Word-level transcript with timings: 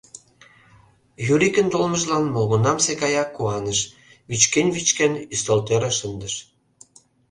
Юрикын 1.33 1.67
толмыжлан 1.73 2.23
молгунамсе 2.33 2.93
гаяк 3.01 3.29
куаныш, 3.35 3.79
вӱчкен-вӱчкен, 4.29 5.13
ӱстелтӧрыш 5.33 5.95
шындыш. 5.99 6.35